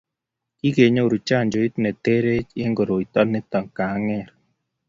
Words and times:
kikenyoru 0.59 1.17
chanjoit 1.27 1.73
ne 1.81 1.89
ketrtech 2.03 2.51
eng' 2.63 2.77
koroito 2.77 3.21
nito 3.31 3.59
ne 3.65 3.69
ang'er 3.89 4.27